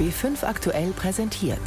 [0.00, 1.60] B5 aktuell präsentiert.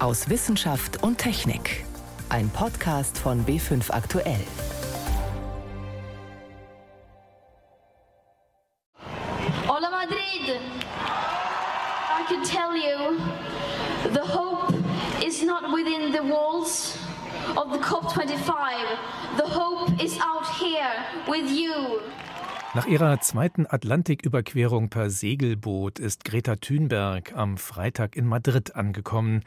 [0.00, 1.86] Aus Wissenschaft und Technik.
[2.28, 4.44] Ein Podcast von B5 aktuell.
[9.66, 10.60] Hola Madrid!
[12.18, 13.18] I can tell you,
[14.12, 14.74] the hope
[15.24, 16.98] is not within the walls
[17.56, 18.98] of the COP25.
[19.38, 22.02] The hope is out here with you.
[22.72, 29.42] Nach ihrer zweiten Atlantiküberquerung per Segelboot ist Greta Thunberg am Freitag in Madrid angekommen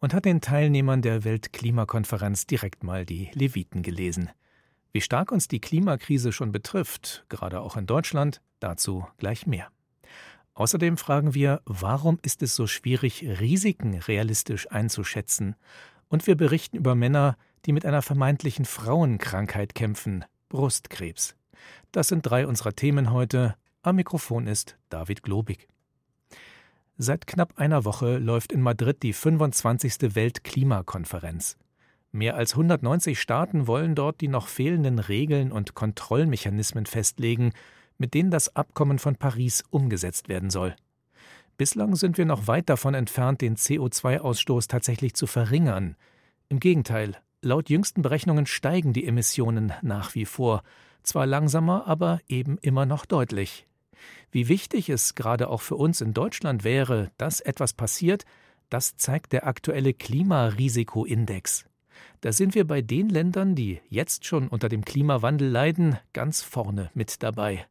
[0.00, 4.28] und hat den Teilnehmern der Weltklimakonferenz direkt mal die Leviten gelesen.
[4.92, 9.68] Wie stark uns die Klimakrise schon betrifft, gerade auch in Deutschland, dazu gleich mehr.
[10.52, 15.56] Außerdem fragen wir, warum ist es so schwierig, Risiken realistisch einzuschätzen?
[16.08, 21.37] Und wir berichten über Männer, die mit einer vermeintlichen Frauenkrankheit kämpfen, Brustkrebs.
[21.92, 23.56] Das sind drei unserer Themen heute.
[23.82, 25.68] Am Mikrofon ist David Globig.
[26.96, 30.14] Seit knapp einer Woche läuft in Madrid die 25.
[30.16, 31.56] Weltklimakonferenz.
[32.10, 37.52] Mehr als 190 Staaten wollen dort die noch fehlenden Regeln und Kontrollmechanismen festlegen,
[37.98, 40.74] mit denen das Abkommen von Paris umgesetzt werden soll.
[41.56, 45.96] Bislang sind wir noch weit davon entfernt, den CO2-Ausstoß tatsächlich zu verringern.
[46.48, 50.62] Im Gegenteil, laut jüngsten Berechnungen steigen die Emissionen nach wie vor,
[51.02, 53.66] zwar langsamer, aber eben immer noch deutlich.
[54.30, 58.24] Wie wichtig es gerade auch für uns in Deutschland wäre, dass etwas passiert,
[58.70, 61.64] das zeigt der aktuelle Klimarisikoindex.
[62.20, 66.90] Da sind wir bei den Ländern, die jetzt schon unter dem Klimawandel leiden, ganz vorne
[66.94, 67.66] mit dabei.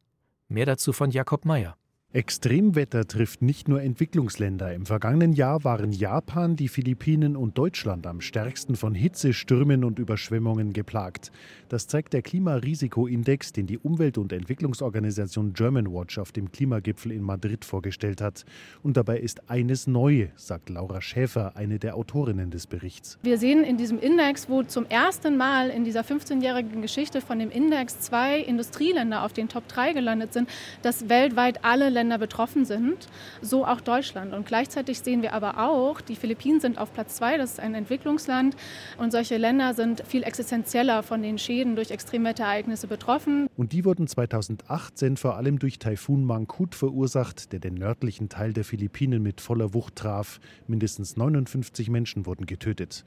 [0.48, 1.76] Mehr dazu von Jakob Mayer.
[2.14, 4.72] Extremwetter trifft nicht nur Entwicklungsländer.
[4.72, 9.98] Im vergangenen Jahr waren Japan, die Philippinen und Deutschland am stärksten von Hitze, Stürmen und
[9.98, 11.30] Überschwemmungen geplagt.
[11.68, 17.66] Das zeigt der Klimarisikoindex, den die Umwelt- und Entwicklungsorganisation Germanwatch auf dem Klimagipfel in Madrid
[17.66, 18.46] vorgestellt hat.
[18.82, 23.18] Und dabei ist eines neu, sagt Laura Schäfer, eine der Autorinnen des Berichts.
[23.22, 27.50] Wir sehen in diesem Index, wo zum ersten Mal in dieser 15-jährigen Geschichte von dem
[27.50, 30.48] Index zwei Industrieländer auf den Top 3 gelandet sind,
[30.80, 33.08] dass weltweit alle Länder betroffen sind,
[33.42, 34.32] so auch Deutschland.
[34.32, 37.74] Und gleichzeitig sehen wir aber auch, die Philippinen sind auf Platz zwei, das ist ein
[37.74, 38.54] Entwicklungsland.
[38.98, 43.48] Und solche Länder sind viel existenzieller von den Schäden durch Extremwetterereignisse betroffen.
[43.56, 48.64] Und die wurden 2018 vor allem durch Taifun Mangkut verursacht, der den nördlichen Teil der
[48.64, 50.38] Philippinen mit voller Wucht traf.
[50.68, 53.04] Mindestens 59 Menschen wurden getötet.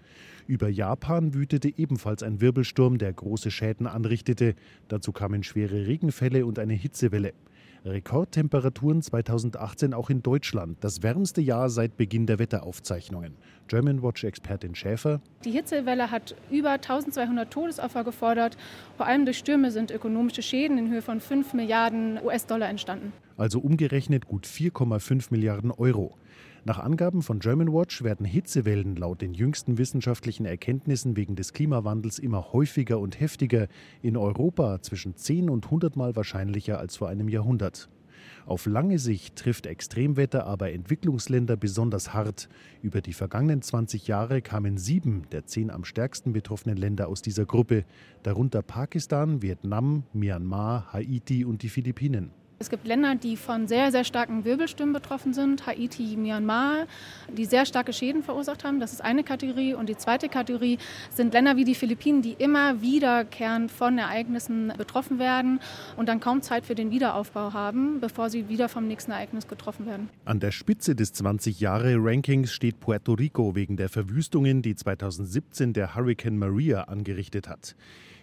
[0.47, 4.55] Über Japan wütete ebenfalls ein Wirbelsturm, der große Schäden anrichtete.
[4.89, 7.33] Dazu kamen schwere Regenfälle und eine Hitzewelle.
[7.83, 13.33] Rekordtemperaturen 2018 auch in Deutschland, das wärmste Jahr seit Beginn der Wetteraufzeichnungen.
[13.69, 15.19] Germanwatch-Expertin Schäfer.
[15.43, 18.55] Die Hitzewelle hat über 1200 Todesopfer gefordert.
[18.97, 23.13] Vor allem durch Stürme sind ökonomische Schäden in Höhe von 5 Milliarden US-Dollar entstanden.
[23.37, 26.15] Also umgerechnet gut 4,5 Milliarden Euro.
[26.63, 32.53] Nach Angaben von Germanwatch werden Hitzewellen laut den jüngsten wissenschaftlichen Erkenntnissen wegen des Klimawandels immer
[32.53, 33.67] häufiger und heftiger,
[34.03, 37.89] in Europa zwischen 10 und 100 Mal wahrscheinlicher als vor einem Jahrhundert.
[38.45, 42.47] Auf lange Sicht trifft Extremwetter aber Entwicklungsländer besonders hart.
[42.83, 47.45] Über die vergangenen 20 Jahre kamen sieben der zehn am stärksten betroffenen Länder aus dieser
[47.45, 47.85] Gruppe,
[48.21, 52.29] darunter Pakistan, Vietnam, Myanmar, Haiti und die Philippinen.
[52.61, 55.65] Es gibt Länder, die von sehr, sehr starken Wirbelstürmen betroffen sind.
[55.65, 56.85] Haiti, Myanmar,
[57.27, 58.79] die sehr starke Schäden verursacht haben.
[58.79, 59.73] Das ist eine Kategorie.
[59.73, 60.77] Und die zweite Kategorie
[61.09, 65.59] sind Länder wie die Philippinen, die immer wiederkehrend von Ereignissen betroffen werden
[65.97, 69.87] und dann kaum Zeit für den Wiederaufbau haben, bevor sie wieder vom nächsten Ereignis getroffen
[69.87, 70.09] werden.
[70.25, 76.37] An der Spitze des 20-Jahre-Rankings steht Puerto Rico wegen der Verwüstungen, die 2017 der Hurricane
[76.37, 77.75] Maria angerichtet hat.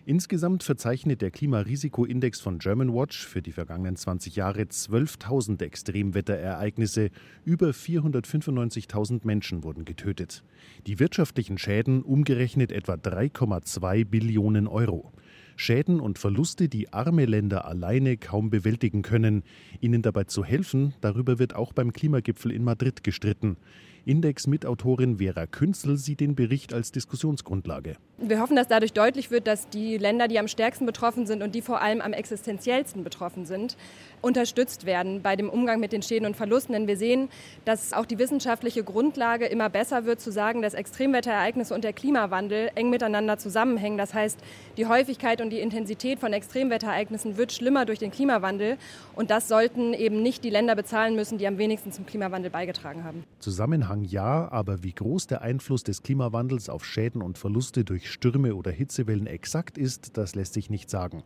[0.09, 7.11] Insgesamt verzeichnet der Klimarisikoindex von Germanwatch für die vergangenen 20 Jahre 12.000 Extremwetterereignisse.
[7.45, 10.45] Über 495.000 Menschen wurden getötet.
[10.87, 15.13] Die wirtschaftlichen Schäden umgerechnet etwa 3,2 Billionen Euro.
[15.57, 19.43] Schäden und Verluste, die arme Länder alleine kaum bewältigen können.
[19.83, 23.59] Ihnen dabei zu helfen, darüber wird auch beim Klimagipfel in Madrid gestritten.
[24.05, 27.97] Index-Mitautorin Vera Künzel sieht den Bericht als Diskussionsgrundlage.
[28.21, 31.55] Wir hoffen, dass dadurch deutlich wird, dass die Länder, die am stärksten betroffen sind und
[31.55, 33.77] die vor allem am existenziellsten betroffen sind,
[34.23, 36.73] unterstützt werden bei dem Umgang mit den Schäden und Verlusten.
[36.73, 37.29] Denn wir sehen,
[37.65, 42.71] dass auch die wissenschaftliche Grundlage immer besser wird, zu sagen, dass Extremwetterereignisse und der Klimawandel
[42.75, 43.99] eng miteinander zusammenhängen.
[43.99, 44.41] Das heißt,
[44.77, 48.79] die Häufigkeit und die Intensität von Extremwetterereignissen wird schlimmer durch den Klimawandel.
[49.15, 53.05] Und das sollten eben nicht die Länder bezahlen müssen, die am wenigsten zum Klimawandel beigetragen
[53.05, 53.25] haben.
[53.39, 58.55] Zusammenhang ja, aber wie groß der Einfluss des Klimawandels auf Schäden und Verluste durch Stürme
[58.55, 61.23] oder Hitzewellen exakt ist, das lässt sich nicht sagen.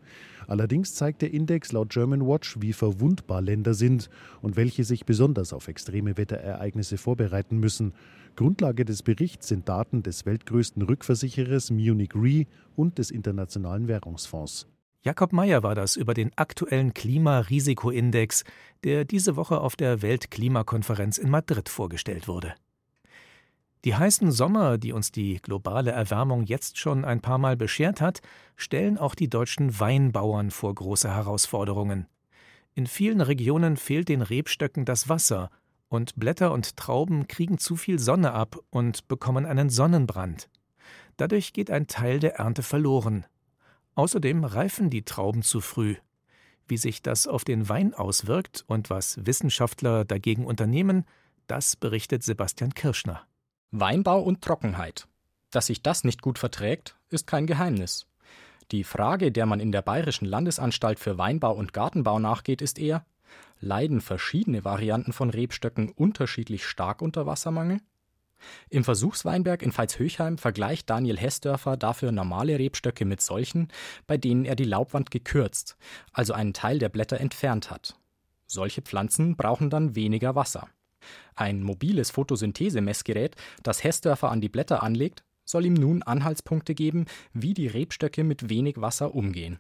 [0.47, 4.09] Allerdings zeigt der Index laut Germanwatch, wie verwundbar Länder sind
[4.41, 7.93] und welche sich besonders auf extreme Wetterereignisse vorbereiten müssen.
[8.37, 14.72] Grundlage des Berichts sind Daten des weltgrößten Rückversicherers Munich Re und des Internationalen Währungsfonds.
[15.05, 18.45] Jakob Mayer war das über den aktuellen Klimarisikoindex,
[18.85, 22.55] der diese Woche auf der Weltklimakonferenz in Madrid vorgestellt wurde.
[23.85, 28.21] Die heißen Sommer, die uns die globale Erwärmung jetzt schon ein paar Mal beschert hat,
[28.55, 32.07] stellen auch die deutschen Weinbauern vor große Herausforderungen.
[32.75, 35.51] In vielen Regionen fehlt den Rebstöcken das Wasser,
[35.89, 40.49] und Blätter und Trauben kriegen zu viel Sonne ab und bekommen einen Sonnenbrand.
[41.19, 43.27] Dadurch geht ein Teil der Ernte verloren.
[43.95, 45.97] Außerdem reifen die Trauben zu früh.
[46.67, 51.05] Wie sich das auf den Wein auswirkt und was Wissenschaftler dagegen unternehmen,
[51.47, 53.27] das berichtet Sebastian Kirschner.
[53.71, 55.09] Weinbau und Trockenheit.
[55.51, 58.07] Dass sich das nicht gut verträgt, ist kein Geheimnis.
[58.71, 63.05] Die Frage, der man in der Bayerischen Landesanstalt für Weinbau und Gartenbau nachgeht, ist eher,
[63.61, 67.81] leiden verschiedene Varianten von Rebstöcken unterschiedlich stark unter Wassermangel?
[68.69, 73.69] Im Versuchsweinberg in Veitshöchheim vergleicht Daniel Hessdörfer dafür normale Rebstöcke mit solchen,
[74.07, 75.77] bei denen er die Laubwand gekürzt,
[76.13, 77.97] also einen Teil der Blätter entfernt hat.
[78.47, 80.69] Solche Pflanzen brauchen dann weniger Wasser.
[81.35, 87.55] Ein mobiles Photosynthese-Messgerät, das Hessdörfer an die Blätter anlegt, soll ihm nun Anhaltspunkte geben, wie
[87.55, 89.59] die Rebstöcke mit wenig Wasser umgehen.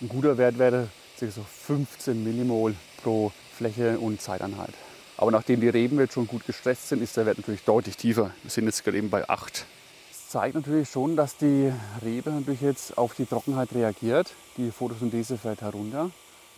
[0.00, 0.88] Ein guter Wert wäre
[1.18, 4.74] so 15 Millimol pro Fläche und Zeiteinheit.
[5.18, 8.32] Aber nachdem die Reben jetzt schon gut gestresst sind, ist der Wert natürlich deutlich tiefer.
[8.42, 9.64] Wir sind jetzt gerade eben bei 8.
[10.10, 11.72] Das zeigt natürlich schon, dass die
[12.04, 14.34] Rebe natürlich jetzt auf die Trockenheit reagiert.
[14.56, 16.10] Die Photosynthese fällt herunter.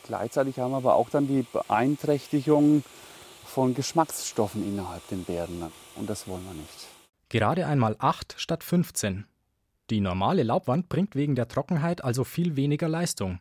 [0.05, 2.83] Gleichzeitig haben wir aber auch dann die Beeinträchtigung
[3.45, 5.71] von Geschmacksstoffen innerhalb den Beeren.
[5.97, 6.89] Und das wollen wir nicht.
[7.29, 9.27] Gerade einmal 8 statt 15.
[9.91, 13.39] Die normale Laubwand bringt wegen der Trockenheit also viel weniger Leistung.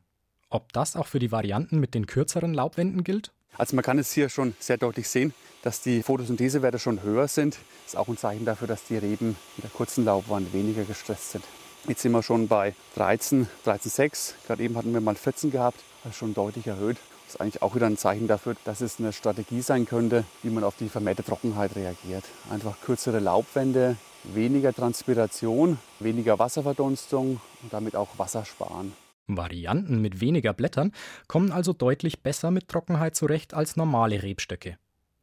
[0.49, 3.31] Ob das auch für die Varianten mit den kürzeren Laubwänden gilt?
[3.57, 5.33] Also man kann es hier schon sehr deutlich sehen,
[5.63, 7.55] dass die Photosynthesewerte schon höher sind.
[7.83, 11.31] Das ist auch ein Zeichen dafür, dass die Reben mit der kurzen Laubwand weniger gestresst
[11.31, 11.43] sind.
[11.87, 14.33] Jetzt sind wir schon bei 13, 13,6.
[14.45, 15.79] Gerade eben hatten wir mal 14 gehabt.
[16.03, 16.97] Das ist schon deutlich erhöht.
[17.25, 20.49] Das ist eigentlich auch wieder ein Zeichen dafür, dass es eine Strategie sein könnte, wie
[20.49, 22.23] man auf die vermehrte Trockenheit reagiert.
[22.49, 28.93] Einfach kürzere Laubwände, weniger Transpiration, weniger Wasserverdunstung und damit auch Wasser sparen.
[29.35, 30.93] Varianten mit weniger Blättern
[31.27, 34.77] kommen also deutlich besser mit Trockenheit zurecht als normale Rebstöcke.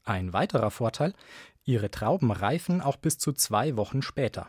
[0.04, 1.14] Ein weiterer Vorteil,
[1.64, 4.48] ihre Trauben reifen auch bis zu zwei Wochen später.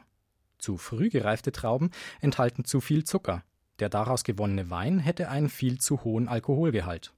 [0.57, 3.43] Zu früh gereifte Trauben enthalten zu viel Zucker.
[3.79, 7.13] Der daraus gewonnene Wein hätte einen viel zu hohen Alkoholgehalt.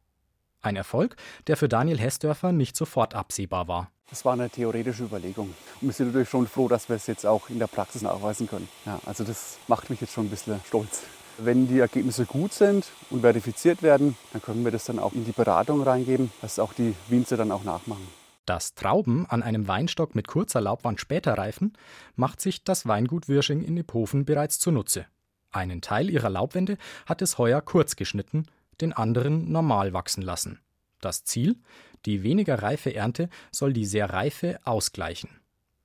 [0.61, 1.15] Ein Erfolg,
[1.47, 3.91] der für Daniel Hessdörfer nicht sofort absehbar war.
[4.09, 5.53] Das war eine theoretische Überlegung.
[5.81, 8.47] Und wir sind natürlich schon froh, dass wir es jetzt auch in der Praxis nachweisen
[8.47, 8.67] können.
[8.85, 11.03] Ja, also das macht mich jetzt schon ein bisschen stolz.
[11.37, 15.23] Wenn die Ergebnisse gut sind und verifiziert werden, dann können wir das dann auch in
[15.23, 18.07] die Beratung reingeben, dass auch die Winzer dann auch nachmachen.
[18.45, 21.73] Dass Trauben an einem Weinstock mit kurzer Laubwand später reifen,
[22.15, 25.05] macht sich das Weingut Wirsching in Iphofen bereits zunutze.
[25.51, 28.45] Einen Teil ihrer Laubwände hat es heuer kurz geschnitten
[28.81, 30.59] den anderen normal wachsen lassen.
[31.01, 31.57] Das Ziel?
[32.05, 35.29] Die weniger reife Ernte soll die sehr reife ausgleichen.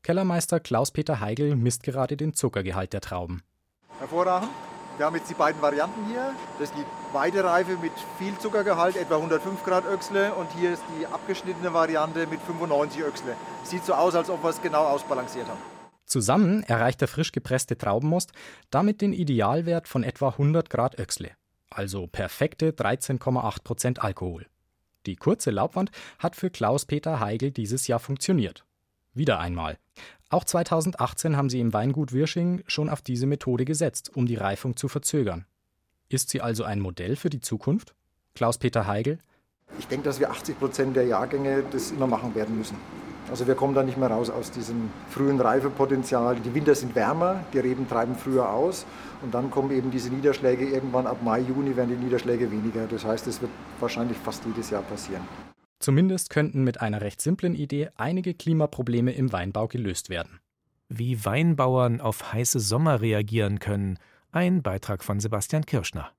[0.02, 3.43] Kellermeister Klaus-Peter Heigl misst gerade den Zuckergehalt der Trauben.
[3.98, 4.50] Hervorragend.
[4.96, 6.34] Wir haben jetzt die beiden Varianten hier.
[6.58, 10.34] Das ist die weite Reife mit viel Zuckergehalt, etwa 105 Grad Öchsle.
[10.34, 13.36] Und hier ist die abgeschnittene Variante mit 95 Öchsle.
[13.64, 15.60] Sieht so aus, als ob wir es genau ausbalanciert haben.
[16.06, 18.32] Zusammen erreicht der frisch gepresste Traubenmost
[18.70, 21.31] damit den Idealwert von etwa 100 Grad Öchsle
[21.72, 24.46] also perfekte 13,8 Prozent Alkohol.
[25.06, 28.64] Die kurze Laubwand hat für Klaus-Peter Heigl dieses Jahr funktioniert.
[29.14, 29.78] Wieder einmal.
[30.32, 34.77] Auch 2018 haben sie im Weingut Wirsching schon auf diese Methode gesetzt, um die Reifung
[34.77, 35.44] zu verzögern.
[36.08, 37.94] Ist sie also ein Modell für die Zukunft?
[38.34, 39.19] Klaus-Peter Heigl?
[39.79, 42.79] Ich denke, dass wir 80 Prozent der Jahrgänge das immer machen werden müssen.
[43.29, 46.36] Also wir kommen da nicht mehr raus aus diesem frühen Reifepotenzial.
[46.36, 48.86] Die Winter sind wärmer, die Reben treiben früher aus
[49.20, 52.86] und dann kommen eben diese Niederschläge irgendwann ab Mai, Juni werden die Niederschläge weniger.
[52.86, 55.51] Das heißt, es wird wahrscheinlich fast jedes Jahr passieren.
[55.82, 60.39] Zumindest könnten mit einer recht simplen Idee einige Klimaprobleme im Weinbau gelöst werden.
[60.89, 63.98] Wie Weinbauern auf heiße Sommer reagieren können,
[64.31, 66.12] ein Beitrag von Sebastian Kirschner.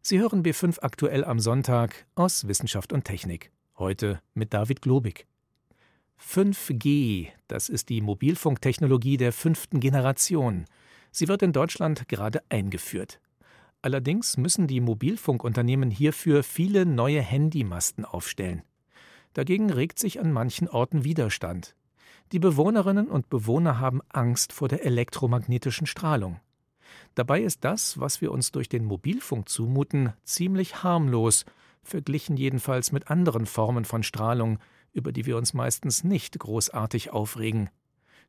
[0.00, 3.52] Sie hören B5 aktuell am Sonntag aus Wissenschaft und Technik.
[3.76, 5.26] Heute mit David Globig.
[6.18, 10.64] 5G, das ist die Mobilfunktechnologie der fünften Generation.
[11.10, 13.20] Sie wird in Deutschland gerade eingeführt.
[13.82, 18.62] Allerdings müssen die Mobilfunkunternehmen hierfür viele neue Handymasten aufstellen.
[19.36, 21.76] Dagegen regt sich an manchen Orten Widerstand.
[22.32, 26.40] Die Bewohnerinnen und Bewohner haben Angst vor der elektromagnetischen Strahlung.
[27.14, 31.44] Dabei ist das, was wir uns durch den Mobilfunk zumuten, ziemlich harmlos,
[31.82, 34.58] verglichen jedenfalls mit anderen Formen von Strahlung,
[34.94, 37.68] über die wir uns meistens nicht großartig aufregen.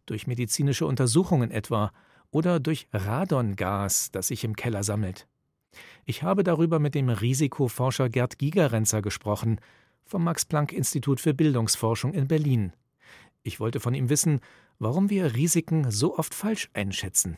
[0.07, 1.93] Durch medizinische Untersuchungen etwa
[2.31, 5.25] oder durch Radongas, das sich im Keller sammelt.
[6.03, 9.61] Ich habe darüber mit dem Risikoforscher Gerd Gigerenzer gesprochen,
[10.07, 12.73] vom Max-Planck-Institut für Bildungsforschung in Berlin.
[13.43, 14.41] Ich wollte von ihm wissen,
[14.79, 17.37] warum wir Risiken so oft falsch einschätzen.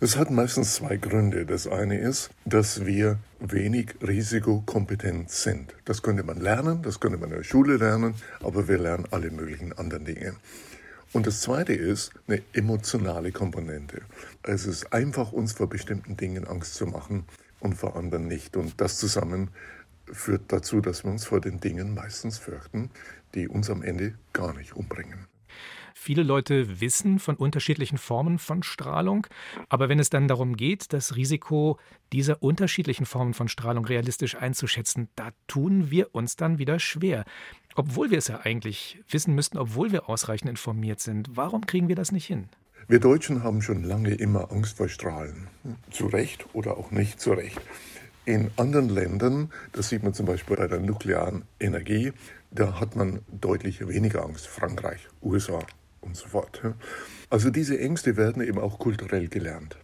[0.00, 1.44] Das hat meistens zwei Gründe.
[1.44, 5.74] Das eine ist, dass wir wenig risikokompetent sind.
[5.84, 9.30] Das könnte man lernen, das könnte man in der Schule lernen, aber wir lernen alle
[9.30, 10.36] möglichen anderen Dinge.
[11.12, 14.02] Und das zweite ist eine emotionale Komponente.
[14.44, 17.24] Es ist einfach, uns vor bestimmten Dingen Angst zu machen
[17.60, 18.56] und vor anderen nicht.
[18.56, 19.50] Und das zusammen
[20.12, 22.90] führt dazu, dass wir uns vor den Dingen meistens fürchten,
[23.34, 25.26] die uns am Ende gar nicht umbringen.
[26.00, 29.26] Viele Leute wissen von unterschiedlichen Formen von Strahlung,
[29.68, 31.78] aber wenn es dann darum geht, das Risiko
[32.12, 37.24] dieser unterschiedlichen Formen von Strahlung realistisch einzuschätzen, da tun wir uns dann wieder schwer.
[37.74, 41.30] Obwohl wir es ja eigentlich wissen müssten, obwohl wir ausreichend informiert sind.
[41.34, 42.48] Warum kriegen wir das nicht hin?
[42.86, 45.48] Wir Deutschen haben schon lange immer Angst vor Strahlen.
[45.90, 47.60] Zu Recht oder auch nicht zu Recht.
[48.28, 52.12] In anderen Ländern, das sieht man zum Beispiel bei der nuklearen Energie,
[52.50, 54.46] da hat man deutlich weniger Angst.
[54.46, 55.60] Frankreich, USA,
[56.02, 56.60] und so fort.
[57.30, 59.78] Also diese Ängste werden eben auch kulturell gelernt.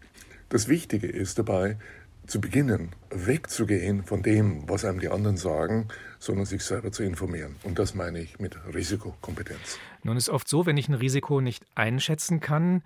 [0.51, 1.79] Das Wichtige ist dabei,
[2.27, 7.57] zu beginnen, wegzugehen von dem, was einem die anderen sagen, sondern sich selber zu informieren.
[7.63, 9.79] Und das meine ich mit Risikokompetenz.
[10.03, 12.83] Nun ist oft so, wenn ich ein Risiko nicht einschätzen kann,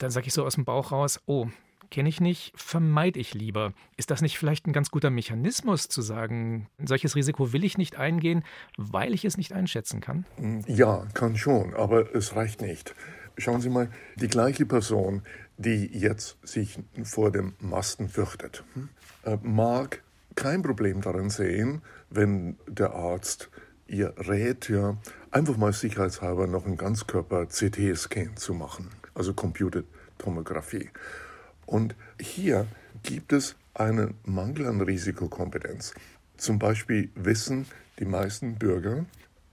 [0.00, 1.46] dann sage ich so aus dem Bauch raus, oh,
[1.90, 3.72] kenne ich nicht, vermeide ich lieber.
[3.96, 7.78] Ist das nicht vielleicht ein ganz guter Mechanismus zu sagen, ein solches Risiko will ich
[7.78, 8.44] nicht eingehen,
[8.76, 10.24] weil ich es nicht einschätzen kann?
[10.66, 12.94] Ja, kann schon, aber es reicht nicht.
[13.38, 15.22] Schauen Sie mal, die gleiche Person,
[15.58, 18.88] die jetzt sich vor dem Masten fürchtet, hm,
[19.24, 20.02] äh, mag
[20.34, 23.50] kein Problem darin sehen, wenn der Arzt
[23.88, 24.96] ihr rät, ja,
[25.30, 30.90] einfach mal sicherheitshalber noch einen Ganzkörper-CT-Scan zu machen, also Computertomographie.
[31.66, 32.66] Und hier
[33.02, 35.94] gibt es einen Mangel an Risikokompetenz.
[36.36, 37.66] Zum Beispiel wissen
[37.98, 39.04] die meisten Bürger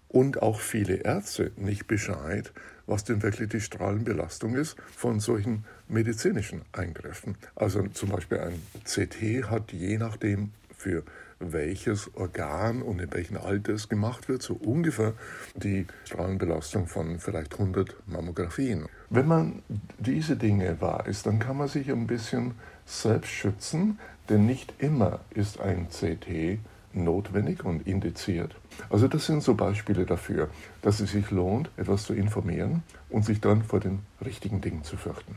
[0.09, 2.51] und auch viele Ärzte nicht Bescheid,
[2.85, 7.35] was denn wirklich die Strahlenbelastung ist von solchen medizinischen Eingriffen.
[7.55, 11.03] Also zum Beispiel ein CT hat je nachdem für
[11.51, 15.13] welches Organ und in welchem Alter es gemacht wird, so ungefähr
[15.55, 18.85] die Strahlenbelastung von vielleicht 100 Mammografien.
[19.09, 19.63] Wenn man
[19.99, 22.53] diese Dinge weiß, dann kann man sich ein bisschen
[22.85, 26.59] selbst schützen, denn nicht immer ist ein CT
[26.93, 28.55] notwendig und indiziert.
[28.89, 30.49] Also das sind so Beispiele dafür,
[30.81, 34.97] dass es sich lohnt, etwas zu informieren und sich dann vor den richtigen Dingen zu
[34.97, 35.35] fürchten.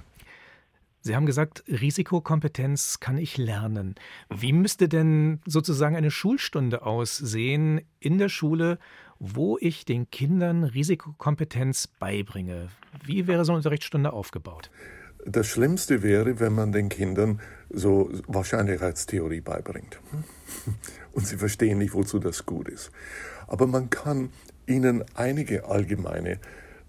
[1.07, 3.95] Sie haben gesagt, Risikokompetenz kann ich lernen.
[4.29, 8.81] Wie müsste denn sozusagen eine Schulstunde aussehen in der Schule,
[9.21, 12.71] wo ich den Kindern Risikokompetenz beibringe?
[13.05, 14.73] Wie wäre so eine Unterrichtsstunde aufgebaut?
[15.25, 20.01] Das Schlimmste wäre, wenn man den Kindern so Wahrscheinlichkeitstheorie beibringt.
[21.13, 22.91] Und sie verstehen nicht, wozu das gut ist.
[23.47, 24.31] Aber man kann
[24.67, 26.41] ihnen einige allgemeine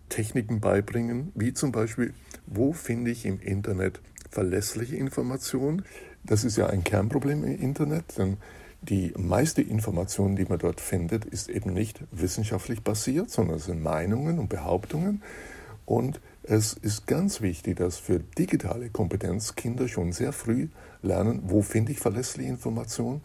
[0.09, 2.13] Techniken beibringen, wie zum Beispiel,
[2.45, 5.83] wo finde ich im Internet verlässliche Informationen?
[6.23, 8.37] Das ist ja ein Kernproblem im Internet, denn
[8.81, 13.81] die meiste Information, die man dort findet, ist eben nicht wissenschaftlich basiert, sondern es sind
[13.81, 15.23] Meinungen und Behauptungen.
[15.85, 20.67] Und es ist ganz wichtig, dass für digitale Kompetenz Kinder schon sehr früh
[21.01, 23.21] lernen, wo finde ich verlässliche Informationen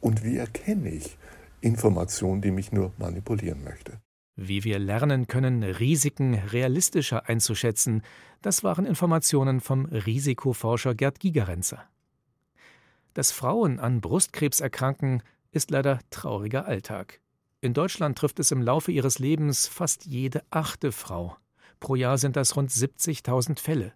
[0.00, 1.18] und wie erkenne ich
[1.60, 3.98] Informationen, die mich nur manipulieren möchte.
[4.36, 8.02] Wie wir lernen können, Risiken realistischer einzuschätzen,
[8.42, 11.84] das waren Informationen vom Risikoforscher Gerd Gigerenzer.
[13.14, 15.22] Dass Frauen an Brustkrebs erkranken,
[15.52, 17.20] ist leider trauriger Alltag.
[17.60, 21.36] In Deutschland trifft es im Laufe ihres Lebens fast jede achte Frau.
[21.78, 23.92] Pro Jahr sind das rund 70.000 Fälle.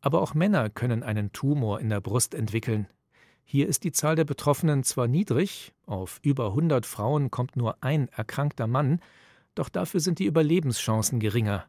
[0.00, 2.86] Aber auch Männer können einen Tumor in der Brust entwickeln.
[3.44, 8.08] Hier ist die Zahl der Betroffenen zwar niedrig, auf über 100 Frauen kommt nur ein
[8.08, 9.00] erkrankter Mann,
[9.56, 11.66] doch dafür sind die Überlebenschancen geringer.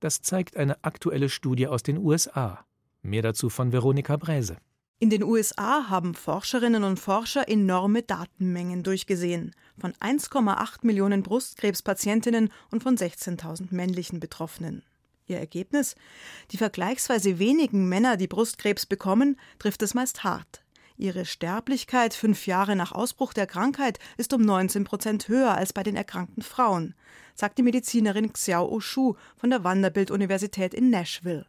[0.00, 2.66] Das zeigt eine aktuelle Studie aus den USA.
[3.02, 4.58] Mehr dazu von Veronika Bräse.
[4.98, 9.54] In den USA haben Forscherinnen und Forscher enorme Datenmengen durchgesehen.
[9.78, 14.82] Von 1,8 Millionen Brustkrebspatientinnen und von 16.000 männlichen Betroffenen.
[15.26, 15.94] Ihr Ergebnis?
[16.50, 20.62] Die vergleichsweise wenigen Männer, die Brustkrebs bekommen, trifft es meist hart.
[21.00, 25.82] Ihre Sterblichkeit fünf Jahre nach Ausbruch der Krankheit ist um 19 Prozent höher als bei
[25.82, 26.94] den erkrankten Frauen,
[27.34, 31.46] sagt die Medizinerin Xiao Oshu von der Vanderbilt-Universität in Nashville.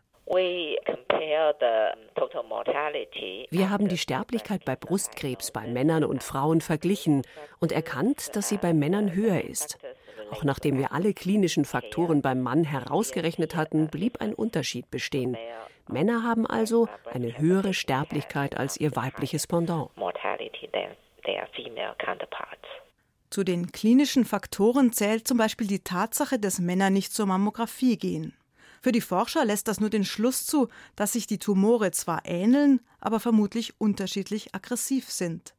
[3.50, 7.24] Wir haben die Sterblichkeit bei Brustkrebs bei Männern und Frauen verglichen
[7.60, 9.78] und erkannt, dass sie bei Männern höher ist.
[10.32, 15.36] Auch nachdem wir alle klinischen Faktoren beim Mann herausgerechnet hatten, blieb ein Unterschied bestehen.
[15.88, 19.90] Männer haben also eine höhere Sterblichkeit als ihr weibliches Pendant.
[23.30, 28.34] Zu den klinischen Faktoren zählt zum Beispiel die Tatsache, dass Männer nicht zur Mammographie gehen.
[28.84, 32.82] Für die Forscher lässt das nur den Schluss zu, dass sich die Tumore zwar ähneln,
[33.00, 35.54] aber vermutlich unterschiedlich aggressiv sind.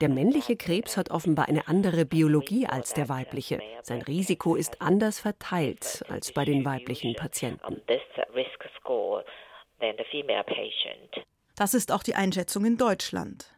[0.00, 3.60] Der männliche Krebs hat offenbar eine andere Biologie als der weibliche.
[3.82, 7.82] Sein Risiko ist anders verteilt als bei den weiblichen Patienten.
[11.56, 13.57] Das ist auch die Einschätzung in Deutschland.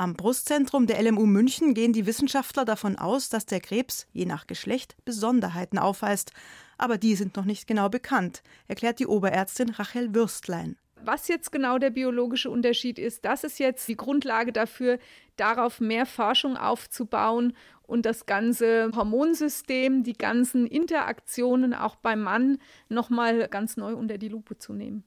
[0.00, 4.46] Am Brustzentrum der LMU München gehen die Wissenschaftler davon aus, dass der Krebs je nach
[4.46, 6.32] Geschlecht Besonderheiten aufweist.
[6.78, 10.78] Aber die sind noch nicht genau bekannt, erklärt die Oberärztin Rachel Würstlein.
[11.04, 14.98] Was jetzt genau der biologische Unterschied ist, das ist jetzt die Grundlage dafür,
[15.36, 17.52] darauf mehr Forschung aufzubauen
[17.82, 22.56] und das ganze Hormonsystem, die ganzen Interaktionen auch beim Mann
[22.88, 25.04] nochmal ganz neu unter die Lupe zu nehmen.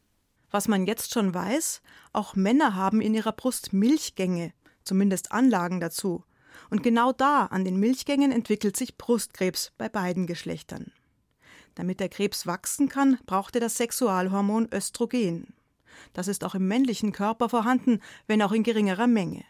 [0.52, 1.82] Was man jetzt schon weiß,
[2.12, 6.24] auch Männer haben in ihrer Brust Milchgänge, zumindest Anlagen dazu.
[6.70, 10.92] Und genau da, an den Milchgängen, entwickelt sich Brustkrebs bei beiden Geschlechtern.
[11.76, 15.54] Damit der Krebs wachsen kann, braucht er das Sexualhormon Östrogen.
[16.14, 19.44] Das ist auch im männlichen Körper vorhanden, wenn auch in geringerer Menge.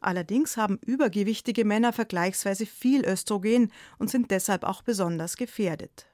[0.00, 6.06] Allerdings haben übergewichtige Männer vergleichsweise viel Östrogen und sind deshalb auch besonders gefährdet.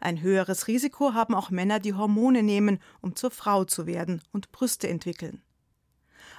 [0.00, 4.52] Ein höheres Risiko haben auch Männer, die Hormone nehmen, um zur Frau zu werden und
[4.52, 5.42] Brüste entwickeln.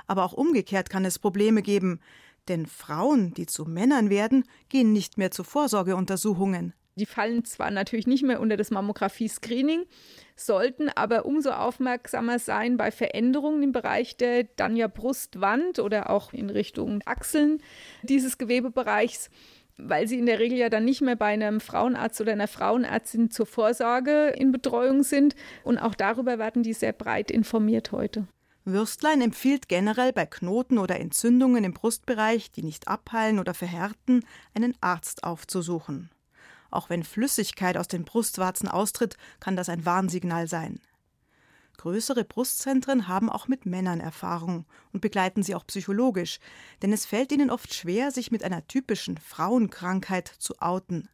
[0.09, 1.99] Aber auch umgekehrt kann es Probleme geben,
[2.47, 6.73] denn Frauen, die zu Männern werden, gehen nicht mehr zu Vorsorgeuntersuchungen.
[6.95, 9.85] Die fallen zwar natürlich nicht mehr unter das Mammographie-Screening,
[10.35, 16.33] sollten aber umso aufmerksamer sein bei Veränderungen im Bereich der dann ja Brustwand oder auch
[16.33, 17.61] in Richtung Achseln
[18.01, 19.29] dieses Gewebebereichs,
[19.77, 23.29] weil sie in der Regel ja dann nicht mehr bei einem Frauenarzt oder einer Frauenärztin
[23.29, 25.35] zur Vorsorge in Betreuung sind.
[25.63, 28.27] Und auch darüber werden die sehr breit informiert heute.
[28.65, 34.75] Würstlein empfiehlt generell bei Knoten oder Entzündungen im Brustbereich, die nicht abheilen oder verhärten, einen
[34.81, 36.11] Arzt aufzusuchen.
[36.71, 40.79] Auch wenn Flüssigkeit aus den Brustwarzen austritt, kann das ein Warnsignal sein.
[41.77, 46.39] Größere Brustzentren haben auch mit Männern Erfahrung und begleiten sie auch psychologisch,
[46.81, 51.07] denn es fällt ihnen oft schwer, sich mit einer typischen Frauenkrankheit zu outen.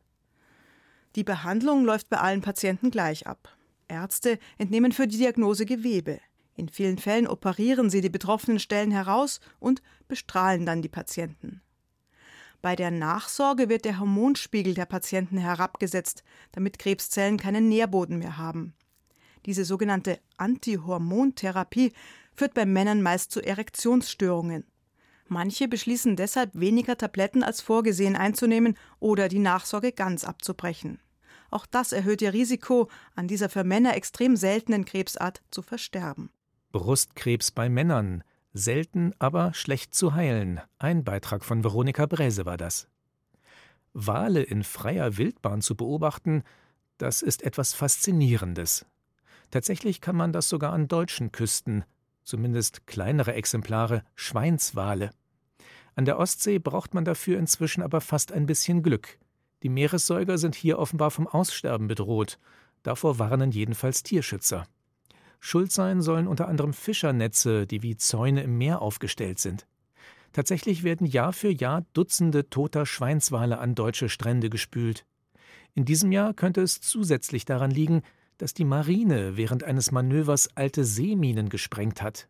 [1.15, 3.55] Die Behandlung läuft bei allen Patienten gleich ab.
[3.87, 6.19] Ärzte entnehmen für die Diagnose Gewebe.
[6.55, 11.61] In vielen Fällen operieren sie die betroffenen Stellen heraus und bestrahlen dann die Patienten.
[12.61, 18.73] Bei der Nachsorge wird der Hormonspiegel der Patienten herabgesetzt, damit Krebszellen keinen Nährboden mehr haben.
[19.45, 21.93] Diese sogenannte Antihormontherapie
[22.33, 24.65] führt bei Männern meist zu Erektionsstörungen.
[25.27, 30.99] Manche beschließen deshalb, weniger Tabletten als vorgesehen einzunehmen oder die Nachsorge ganz abzubrechen.
[31.51, 36.29] Auch das erhöht ihr Risiko, an dieser für Männer extrem seltenen Krebsart zu versterben.
[36.75, 38.21] Brustkrebs bei Männern.
[38.51, 40.59] Selten, aber schlecht zu heilen.
[40.77, 42.89] Ein Beitrag von Veronika Bräse war das.
[43.93, 46.43] Wale in freier Wildbahn zu beobachten,
[46.97, 48.85] das ist etwas Faszinierendes.
[49.51, 51.85] Tatsächlich kann man das sogar an deutschen Küsten,
[52.25, 55.11] zumindest kleinere Exemplare, Schweinswale.
[55.95, 59.17] An der Ostsee braucht man dafür inzwischen aber fast ein bisschen Glück.
[59.63, 62.37] Die Meeressäuger sind hier offenbar vom Aussterben bedroht.
[62.83, 64.67] Davor warnen jedenfalls Tierschützer.
[65.45, 69.67] Schuld sein sollen unter anderem Fischernetze, die wie Zäune im Meer aufgestellt sind.
[70.33, 75.05] Tatsächlich werden Jahr für Jahr Dutzende toter Schweinswale an deutsche Strände gespült.
[75.75, 78.01] In diesem Jahr könnte es zusätzlich daran liegen,
[78.39, 82.27] dass die Marine während eines Manövers alte Seeminen gesprengt hat.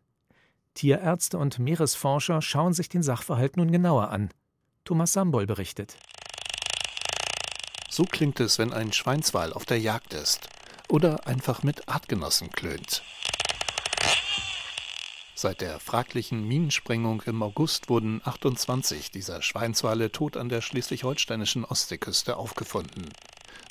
[0.74, 4.28] Tierärzte und Meeresforscher schauen sich den Sachverhalt nun genauer an.
[4.84, 5.96] Thomas Sambol berichtet.
[7.88, 10.50] So klingt es, wenn ein Schweinswal auf der Jagd ist
[10.88, 13.02] oder einfach mit Artgenossen klönt.
[15.34, 22.38] Seit der fraglichen Minensprengung im August wurden 28 dieser Schweinswale tot an der schleswig-holsteinischen Ostseeküste
[22.38, 23.10] aufgefunden.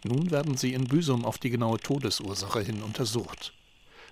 [0.04, 3.54] Nun werden sie in Büsum auf die genaue Todesursache hin untersucht.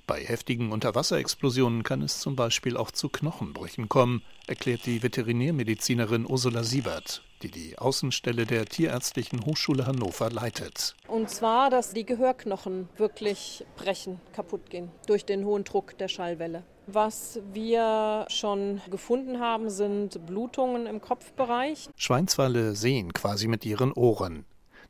[0.06, 6.64] Bei heftigen Unterwasserexplosionen kann es zum Beispiel auch zu Knochenbrüchen kommen, erklärt die Veterinärmedizinerin Ursula
[6.64, 10.96] Siebert die die Außenstelle der Tierärztlichen Hochschule Hannover leitet.
[11.08, 16.64] Und zwar, dass die Gehörknochen wirklich brechen, kaputt gehen durch den hohen Druck der Schallwelle.
[16.88, 21.90] Was wir schon gefunden haben, sind Blutungen im Kopfbereich.
[21.96, 24.46] Schweinswale sehen quasi mit ihren Ohren.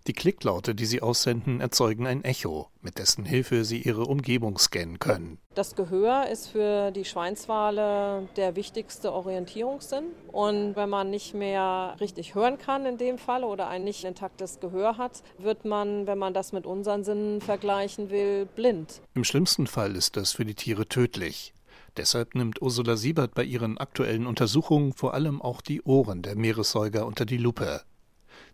[0.06, 5.00] Die Klicklaute, die sie aussenden, erzeugen ein Echo, mit dessen Hilfe sie ihre Umgebung scannen
[5.00, 5.38] können.
[5.56, 10.04] Das Gehör ist für die Schweinswale der wichtigste Orientierungssinn.
[10.28, 14.60] Und wenn man nicht mehr richtig hören kann in dem Fall oder ein nicht intaktes
[14.60, 19.02] Gehör hat, wird man, wenn man das mit unseren Sinnen vergleichen will, blind.
[19.14, 21.54] Im schlimmsten Fall ist das für die Tiere tödlich.
[21.96, 27.06] Deshalb nimmt Ursula Siebert bei ihren aktuellen Untersuchungen vor allem auch die Ohren der Meeressäuger
[27.06, 27.84] unter die Lupe.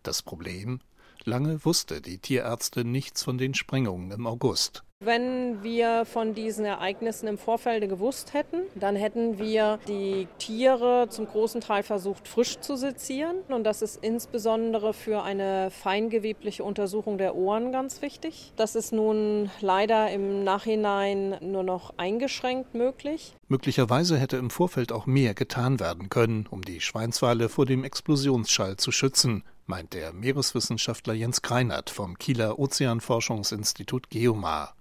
[0.03, 0.81] Das Problem?
[1.25, 4.83] Lange wusste die Tierärztin nichts von den Sprengungen im August.
[5.01, 11.25] Wenn wir von diesen Ereignissen im Vorfeld gewusst hätten, dann hätten wir die Tiere zum
[11.25, 13.37] großen Teil versucht, frisch zu sezieren.
[13.47, 18.51] Und das ist insbesondere für eine feingewebliche Untersuchung der Ohren ganz wichtig.
[18.57, 23.33] Das ist nun leider im Nachhinein nur noch eingeschränkt möglich.
[23.47, 28.75] Möglicherweise hätte im Vorfeld auch mehr getan werden können, um die Schweinswale vor dem Explosionsschall
[28.75, 34.75] zu schützen, meint der Meereswissenschaftler Jens Kreinert vom Kieler Ozeanforschungsinstitut Geomar.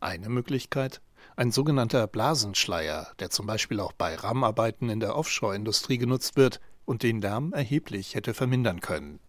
[0.00, 1.02] Eine Möglichkeit?
[1.36, 7.02] Ein sogenannter Blasenschleier, der zum Beispiel auch bei RAM-Arbeiten in der Offshore-Industrie genutzt wird und
[7.02, 9.20] den Lärm erheblich hätte vermindern können.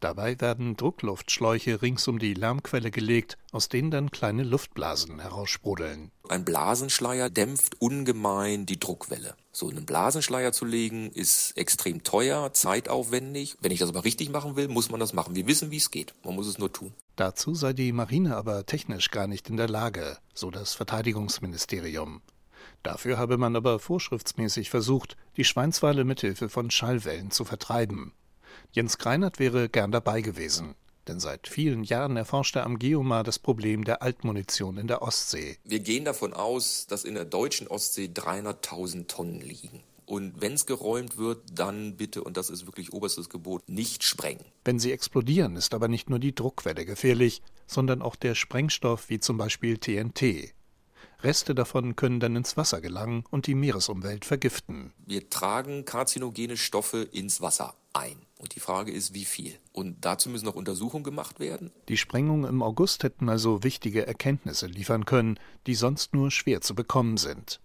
[0.00, 6.10] Dabei werden Druckluftschläuche rings um die Lärmquelle gelegt, aus denen dann kleine Luftblasen heraussprudeln.
[6.28, 9.34] Ein Blasenschleier dämpft ungemein die Druckwelle.
[9.50, 13.56] So einen Blasenschleier zu legen ist extrem teuer, zeitaufwendig.
[13.60, 15.34] Wenn ich das aber richtig machen will, muss man das machen.
[15.34, 16.14] Wir wissen, wie es geht.
[16.24, 16.92] Man muss es nur tun.
[17.16, 22.22] Dazu sei die Marine aber technisch gar nicht in der Lage, so das Verteidigungsministerium.
[22.82, 28.12] Dafür habe man aber vorschriftsmäßig versucht, die Schweinswale mithilfe von Schallwellen zu vertreiben.
[28.72, 30.74] Jens Kreinert wäre gern dabei gewesen.
[31.08, 35.56] Denn seit vielen Jahren erforscht er am Geomar das Problem der Altmunition in der Ostsee.
[35.64, 39.82] Wir gehen davon aus, dass in der deutschen Ostsee 300.000 Tonnen liegen.
[40.04, 44.44] Und wenn es geräumt wird, dann bitte, und das ist wirklich oberstes Gebot, nicht sprengen.
[44.64, 49.20] Wenn sie explodieren, ist aber nicht nur die Druckwelle gefährlich, sondern auch der Sprengstoff wie
[49.20, 50.54] zum Beispiel TNT.
[51.22, 54.92] Reste davon können dann ins Wasser gelangen und die Meeresumwelt vergiften.
[55.04, 58.27] Wir tragen karzinogene Stoffe ins Wasser ein.
[58.38, 59.58] Und die Frage ist, wie viel?
[59.72, 61.72] Und dazu müssen noch Untersuchungen gemacht werden.
[61.88, 66.76] Die Sprengungen im August hätten also wichtige Erkenntnisse liefern können, die sonst nur schwer zu
[66.76, 67.60] bekommen sind.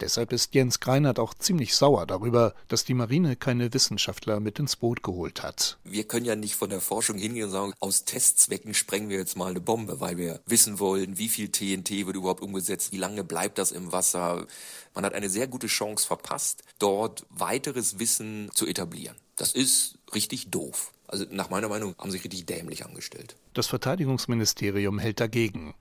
[0.00, 4.76] Deshalb ist Jens Greinert auch ziemlich sauer darüber, dass die Marine keine Wissenschaftler mit ins
[4.76, 5.78] Boot geholt hat.
[5.84, 9.36] Wir können ja nicht von der Forschung hingehen und sagen, aus Testzwecken sprengen wir jetzt
[9.36, 13.24] mal eine Bombe, weil wir wissen wollen, wie viel TNT wird überhaupt umgesetzt, wie lange
[13.24, 14.46] bleibt das im Wasser.
[14.94, 19.16] Man hat eine sehr gute Chance verpasst, dort weiteres Wissen zu etablieren.
[19.36, 20.92] Das ist richtig doof.
[21.06, 23.36] Also nach meiner Meinung haben sie sich richtig dämlich angestellt.
[23.52, 25.74] Das Verteidigungsministerium hält dagegen.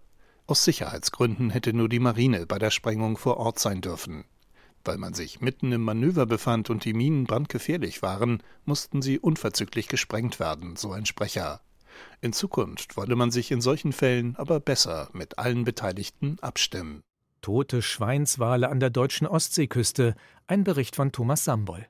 [0.48, 4.26] Aus Sicherheitsgründen hätte nur die Marine bei der Sprengung vor Ort sein dürfen.
[4.84, 9.88] Weil man sich mitten im Manöver befand und die Minen brandgefährlich waren, mussten sie unverzüglich
[9.88, 11.62] gesprengt werden, so ein Sprecher.
[12.20, 17.04] In Zukunft wolle man sich in solchen Fällen aber besser mit allen Beteiligten abstimmen.
[17.42, 20.16] Tote Schweinswale an der deutschen Ostseeküste,
[20.48, 21.88] ein Bericht von Thomas Sambol.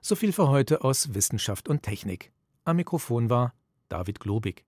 [0.00, 2.32] So viel für heute aus Wissenschaft und Technik.
[2.64, 3.54] Am Mikrofon war
[3.88, 4.64] David Globig.